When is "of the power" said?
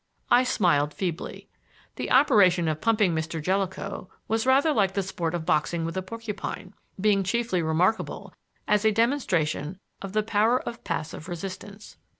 10.01-10.59